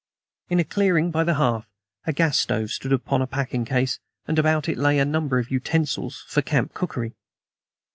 In 0.49 0.57
a 0.59 0.63
clearing 0.63 1.11
by 1.11 1.23
the 1.23 1.35
hearth 1.35 1.67
a 2.07 2.11
gas 2.11 2.39
stove 2.39 2.71
stood 2.71 2.91
upon 2.91 3.21
a 3.21 3.27
packing 3.27 3.65
case, 3.65 3.99
and 4.25 4.39
about 4.39 4.67
it 4.67 4.79
lay 4.79 4.97
a 4.97 5.05
number 5.05 5.37
of 5.37 5.51
utensils 5.51 6.23
for 6.27 6.41
camp 6.41 6.73
cookery. 6.73 7.13